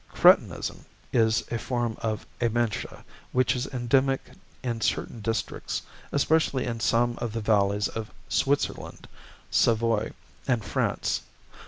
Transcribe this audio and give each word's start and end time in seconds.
=Cretinism= 0.15 0.85
is 1.13 1.43
a 1.51 1.59
form 1.59 1.95
of 1.99 2.25
amentia, 2.41 3.05
which 3.33 3.55
is 3.55 3.67
endemic 3.67 4.31
in 4.63 4.81
certain 4.81 5.19
districts, 5.21 5.83
especially 6.11 6.65
in 6.65 6.79
some 6.79 7.19
of 7.19 7.33
the 7.33 7.39
valleys 7.39 7.87
of 7.87 8.09
Switzerland, 8.27 9.07
Savoy, 9.51 10.11
and 10.47 10.65
France. 10.65 11.21